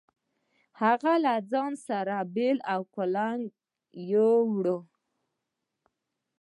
هغه 0.81 1.13
له 1.25 1.33
ځان 1.51 1.73
سره 1.87 2.15
بېل 2.35 2.57
او 2.73 2.81
کُلنګ 2.95 3.41
يو 4.11 4.31
وړل. 4.53 4.81